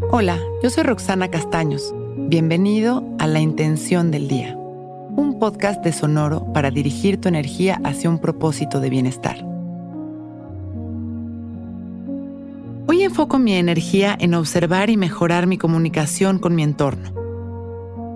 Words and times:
Hola, 0.00 0.40
yo 0.62 0.70
soy 0.70 0.82
Roxana 0.82 1.28
Castaños. 1.28 1.94
Bienvenido 2.16 3.04
a 3.20 3.28
La 3.28 3.40
Intención 3.40 4.10
del 4.10 4.26
Día, 4.26 4.56
un 4.56 5.38
podcast 5.38 5.84
de 5.84 5.92
Sonoro 5.92 6.52
para 6.52 6.72
dirigir 6.72 7.20
tu 7.20 7.28
energía 7.28 7.80
hacia 7.84 8.10
un 8.10 8.18
propósito 8.18 8.80
de 8.80 8.90
bienestar. 8.90 9.46
Hoy 12.88 13.02
enfoco 13.02 13.38
mi 13.38 13.54
energía 13.54 14.16
en 14.18 14.34
observar 14.34 14.90
y 14.90 14.96
mejorar 14.96 15.46
mi 15.46 15.58
comunicación 15.58 16.40
con 16.40 16.56
mi 16.56 16.64
entorno. 16.64 17.12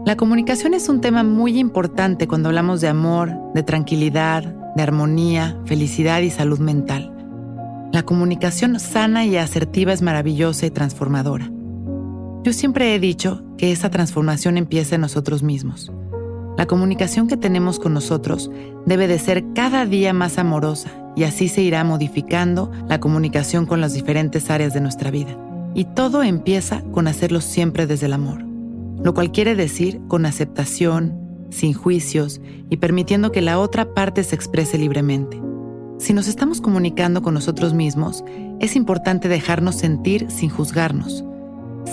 La 0.04 0.16
comunicación 0.16 0.74
es 0.74 0.88
un 0.88 1.00
tema 1.00 1.22
muy 1.22 1.58
importante 1.58 2.26
cuando 2.26 2.48
hablamos 2.48 2.80
de 2.80 2.88
amor, 2.88 3.32
de 3.54 3.62
tranquilidad, 3.62 4.42
de 4.74 4.82
armonía, 4.82 5.56
felicidad 5.64 6.22
y 6.22 6.30
salud 6.30 6.58
mental. 6.58 7.14
La 7.92 8.02
comunicación 8.02 8.80
sana 8.80 9.24
y 9.24 9.36
asertiva 9.36 9.92
es 9.92 10.02
maravillosa 10.02 10.66
y 10.66 10.70
transformadora. 10.70 11.50
Yo 12.44 12.52
siempre 12.52 12.94
he 12.94 13.00
dicho 13.00 13.42
que 13.56 13.72
esa 13.72 13.90
transformación 13.90 14.56
empieza 14.56 14.94
en 14.94 15.00
nosotros 15.02 15.42
mismos. 15.42 15.92
La 16.56 16.66
comunicación 16.66 17.28
que 17.28 17.36
tenemos 17.36 17.78
con 17.78 17.94
nosotros 17.94 18.50
debe 18.86 19.06
de 19.06 19.18
ser 19.18 19.44
cada 19.54 19.86
día 19.86 20.12
más 20.12 20.38
amorosa 20.38 20.90
y 21.14 21.24
así 21.24 21.48
se 21.48 21.62
irá 21.62 21.84
modificando 21.84 22.70
la 22.88 23.00
comunicación 23.00 23.66
con 23.66 23.80
las 23.80 23.94
diferentes 23.94 24.50
áreas 24.50 24.74
de 24.74 24.80
nuestra 24.80 25.10
vida. 25.10 25.36
Y 25.74 25.84
todo 25.84 26.22
empieza 26.22 26.82
con 26.92 27.06
hacerlo 27.06 27.40
siempre 27.40 27.86
desde 27.86 28.06
el 28.06 28.12
amor 28.12 28.48
lo 29.02 29.14
cual 29.14 29.32
quiere 29.32 29.54
decir 29.54 30.00
con 30.08 30.26
aceptación, 30.26 31.14
sin 31.50 31.72
juicios 31.72 32.40
y 32.68 32.76
permitiendo 32.76 33.32
que 33.32 33.40
la 33.40 33.58
otra 33.58 33.94
parte 33.94 34.24
se 34.24 34.34
exprese 34.34 34.78
libremente. 34.78 35.40
Si 35.98 36.12
nos 36.12 36.28
estamos 36.28 36.60
comunicando 36.60 37.22
con 37.22 37.34
nosotros 37.34 37.74
mismos, 37.74 38.24
es 38.60 38.76
importante 38.76 39.28
dejarnos 39.28 39.76
sentir 39.76 40.30
sin 40.30 40.50
juzgarnos, 40.50 41.24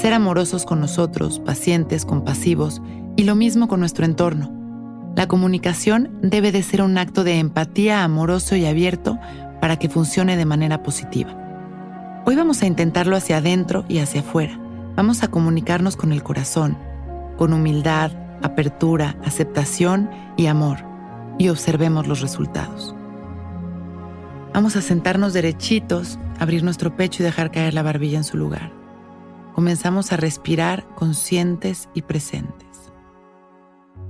ser 0.06 0.14
amorosos 0.14 0.66
con 0.66 0.82
nosotros, 0.82 1.40
pacientes, 1.40 2.06
compasivos 2.06 2.80
y 3.16 3.24
lo 3.24 3.34
mismo 3.34 3.68
con 3.68 3.80
nuestro 3.80 4.06
entorno. 4.06 4.52
La 5.16 5.28
comunicación 5.28 6.20
debe 6.22 6.52
de 6.52 6.62
ser 6.62 6.84
un 6.84 7.00
acto 7.00 7.24
de 7.24 7.40
empatía 7.40 8.04
amoroso 8.04 8.56
y 8.56 8.68
abierto 8.68 9.18
para 9.62 9.80
que 9.80 9.90
funcione 9.90 10.38
de 10.38 10.46
manera 10.46 10.84
positiva. 10.84 11.36
Hoy 12.24 12.36
vamos 12.36 12.62
a 12.62 12.68
intentarlo 12.68 13.16
hacia 13.16 13.38
adentro 13.38 13.84
y 13.88 13.98
hacia 13.98 14.22
afuera. 14.22 14.60
Vamos 14.96 15.24
a 15.24 15.30
comunicarnos 15.30 15.98
con 15.98 16.12
el 16.12 16.22
corazón, 16.22 16.78
con 17.36 17.52
humildad, 17.52 18.12
apertura, 18.44 19.16
aceptación 19.26 20.12
y 20.38 20.46
amor, 20.46 20.86
y 21.40 21.50
observemos 21.50 22.06
los 22.06 22.22
resultados. 22.22 22.96
Vamos 24.54 24.76
a 24.76 24.84
sentarnos 24.84 25.34
derechitos, 25.34 26.20
abrir 26.38 26.64
nuestro 26.64 26.96
pecho 26.96 27.24
y 27.24 27.26
dejar 27.26 27.50
caer 27.50 27.74
la 27.74 27.82
barbilla 27.82 28.20
en 28.20 28.24
su 28.24 28.38
lugar. 28.38 28.85
Comenzamos 29.56 30.12
a 30.12 30.18
respirar 30.18 30.86
conscientes 30.96 31.88
y 31.94 32.02
presentes. 32.02 32.92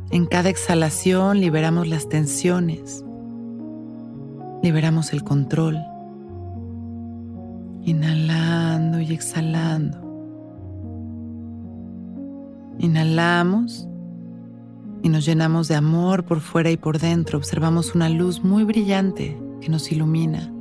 En 0.10 0.26
cada 0.26 0.50
exhalación 0.50 1.40
liberamos 1.40 1.88
las 1.88 2.10
tensiones, 2.10 3.06
liberamos 4.64 5.14
el 5.14 5.24
control, 5.24 5.78
inhalando 7.84 9.00
y 9.00 9.14
exhalando. 9.14 10.02
Inhalamos 12.80 13.88
y 15.04 15.10
nos 15.10 15.28
llenamos 15.28 15.68
de 15.68 15.76
amor 15.76 16.26
por 16.26 16.40
fuera 16.40 16.72
y 16.72 16.78
por 16.78 16.98
dentro. 16.98 17.38
Observamos 17.38 17.94
una 17.94 18.10
luz 18.10 18.44
muy 18.44 18.64
brillante 18.64 19.40
que 19.62 19.70
nos 19.70 19.92
ilumina 19.92 20.52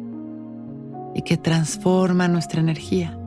y 1.14 1.22
que 1.22 1.38
transforma 1.38 2.28
nuestra 2.28 2.60
energía. 2.60 3.18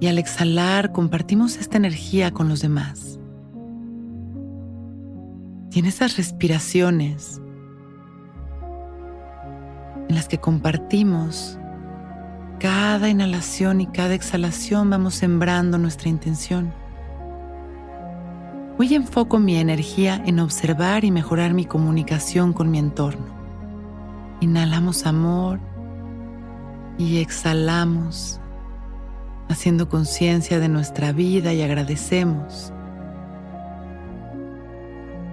Y 0.00 0.06
al 0.06 0.18
exhalar 0.18 0.92
compartimos 0.92 1.56
esta 1.56 1.76
energía 1.76 2.30
con 2.30 2.48
los 2.48 2.60
demás. 2.60 3.18
Y 5.72 5.80
en 5.80 5.86
esas 5.86 6.16
respiraciones 6.16 7.40
en 10.08 10.14
las 10.14 10.28
que 10.28 10.38
compartimos 10.38 11.58
cada 12.58 13.08
inhalación 13.08 13.80
y 13.80 13.86
cada 13.86 14.14
exhalación 14.14 14.90
vamos 14.90 15.14
sembrando 15.14 15.78
nuestra 15.78 16.08
intención. 16.08 16.72
Hoy 18.78 18.94
enfoco 18.94 19.38
mi 19.38 19.56
energía 19.56 20.22
en 20.24 20.40
observar 20.40 21.04
y 21.04 21.10
mejorar 21.10 21.52
mi 21.52 21.64
comunicación 21.64 22.52
con 22.52 22.70
mi 22.70 22.78
entorno. 22.78 23.26
Inhalamos 24.40 25.04
amor 25.04 25.60
y 26.96 27.18
exhalamos, 27.18 28.40
haciendo 29.48 29.88
conciencia 29.88 30.58
de 30.58 30.68
nuestra 30.68 31.12
vida 31.12 31.52
y 31.52 31.62
agradecemos. 31.62 32.72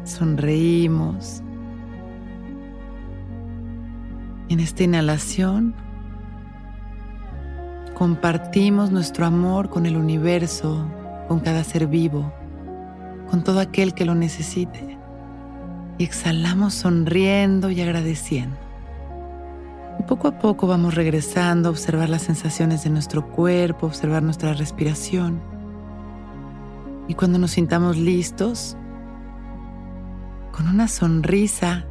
Sonreímos. 0.04 1.42
En 4.50 4.60
esta 4.60 4.84
inhalación 4.84 5.76
compartimos 7.94 8.92
nuestro 8.92 9.26
amor 9.26 9.70
con 9.70 9.86
el 9.86 9.98
universo, 9.98 10.86
con 11.28 11.40
cada 11.40 11.64
ser 11.64 11.88
vivo 11.88 12.32
con 13.30 13.44
todo 13.44 13.60
aquel 13.60 13.94
que 13.94 14.06
lo 14.06 14.16
necesite. 14.16 14.98
Y 15.98 16.04
exhalamos 16.04 16.74
sonriendo 16.74 17.70
y 17.72 17.82
agradeciendo. 17.82 18.58
Poco 20.08 20.28
a 20.28 20.38
poco 20.38 20.68
vamos 20.68 20.94
regresando 20.94 21.68
a 21.68 21.72
observar 21.72 22.10
las 22.10 22.22
sensaciones 22.22 22.84
de 22.84 22.92
nuestro 22.92 23.28
cuerpo, 23.28 23.88
observar 23.88 24.22
nuestra 24.22 24.54
respiración. 24.54 25.42
Y 27.08 27.16
cuando 27.16 27.40
nos 27.40 27.52
sintamos 27.52 27.98
listos, 27.98 28.78
con 30.52 30.68
una 30.68 30.88
sonrisa, 30.88 31.86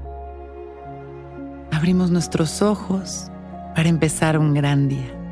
abrimos 1.72 2.10
nuestros 2.10 2.62
ojos 2.62 3.30
para 3.74 3.88
empezar 3.88 4.38
un 4.38 4.54
gran 4.54 4.88
día. 4.88 5.23